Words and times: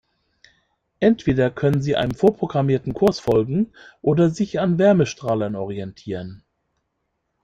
Entweder 0.99 1.51
können 1.51 1.83
sie 1.83 1.95
einem 1.95 2.15
vorprogrammierten 2.15 2.95
Kurs 2.95 3.19
folgen 3.19 3.71
oder 4.01 4.31
sich 4.31 4.59
an 4.59 4.79
Wärmestrahlern 4.79 5.55
orientieren. 5.55 6.43